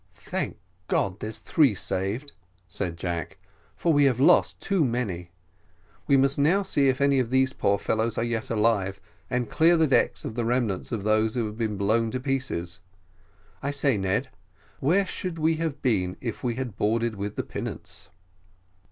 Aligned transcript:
"Thank 0.15 0.57
God, 0.87 1.19
there's 1.19 1.37
three 1.37 1.75
saved!" 1.75 2.31
said 2.67 2.97
Jack, 2.97 3.37
"for 3.75 3.93
we 3.93 4.05
have 4.05 4.19
lost 4.19 4.59
too 4.59 4.83
many. 4.83 5.29
We 6.07 6.17
must 6.17 6.39
now 6.39 6.63
see 6.63 6.87
if 6.89 6.99
any 6.99 7.19
of 7.19 7.29
these 7.29 7.53
poor 7.53 7.77
fellows 7.77 8.17
are 8.17 8.23
yet 8.23 8.49
alive, 8.49 8.99
and 9.29 9.47
clear 9.47 9.77
the 9.77 9.85
decks 9.85 10.25
of 10.25 10.33
the 10.33 10.43
remnants 10.43 10.91
of 10.91 11.03
those 11.03 11.35
who 11.35 11.45
have 11.45 11.55
been 11.59 11.77
blown 11.77 12.09
to 12.09 12.19
pieces. 12.19 12.79
I 13.61 13.69
say, 13.69 13.95
Ned, 13.95 14.29
where 14.79 15.05
should 15.05 15.37
we 15.37 15.57
have 15.57 15.83
been 15.83 16.17
if 16.19 16.43
we 16.43 16.55
had 16.55 16.77
boarded 16.77 17.13
with 17.15 17.35
the 17.35 17.43
pinnace?" 17.43 18.09